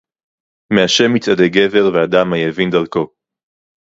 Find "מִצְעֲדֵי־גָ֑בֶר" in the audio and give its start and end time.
1.13-1.85